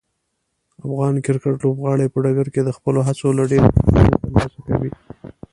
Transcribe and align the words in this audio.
افغان 0.85 1.13
کرکټ 1.25 1.55
لوبغاړي 1.65 2.07
په 2.13 2.17
ډګر 2.23 2.47
کې 2.53 2.61
د 2.63 2.69
خپلو 2.77 2.99
هڅو 3.07 3.27
لپاره 3.37 3.47
ډیرې 3.49 3.67
ستاینې 3.77 4.11
ترلاسه 4.21 4.59
کوي. 4.67 4.91